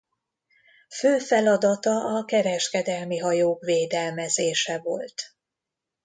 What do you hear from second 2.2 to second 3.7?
kereskedelmi hajók